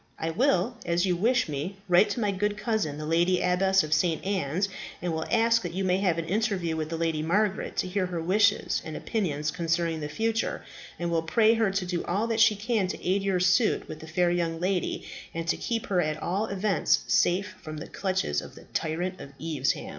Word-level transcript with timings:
I 0.17 0.31
will, 0.31 0.77
as 0.83 1.05
you 1.05 1.15
wish 1.15 1.47
me, 1.47 1.75
write 1.87 2.09
to 2.09 2.19
my 2.19 2.31
good 2.31 2.57
cousin, 2.57 2.97
the 2.97 3.05
Lady 3.05 3.39
Abbess 3.39 3.83
of 3.83 3.93
St. 3.93 4.25
Anne's, 4.25 4.67
and 4.99 5.13
will 5.13 5.27
ask 5.31 5.61
that 5.61 5.75
you 5.75 5.83
may 5.83 5.99
have 5.99 6.17
an 6.17 6.25
interview 6.25 6.75
with 6.75 6.89
the 6.89 6.97
Lady 6.97 7.21
Margaret, 7.21 7.77
to 7.77 7.87
hear 7.87 8.07
her 8.07 8.19
wishes 8.19 8.81
and 8.83 8.97
opinions 8.97 9.51
concerning 9.51 9.99
the 9.99 10.09
future, 10.09 10.63
and 10.97 11.11
will 11.11 11.21
pray 11.21 11.53
her 11.53 11.69
to 11.69 11.85
do 11.85 12.03
all 12.05 12.25
that 12.25 12.39
she 12.39 12.55
can 12.55 12.87
to 12.87 13.07
aid 13.07 13.21
your 13.21 13.39
suit 13.39 13.87
with 13.87 13.99
the 13.99 14.07
fair 14.07 14.31
young 14.31 14.59
lady, 14.59 15.05
and 15.35 15.47
to 15.49 15.55
keep 15.55 15.85
her 15.85 16.01
at 16.01 16.19
all 16.19 16.47
events 16.47 17.01
safe 17.07 17.53
from 17.61 17.77
the 17.77 17.85
clutches 17.85 18.41
of 18.41 18.55
the 18.55 18.63
tyrant 18.73 19.21
of 19.21 19.33
Evesham." 19.39 19.89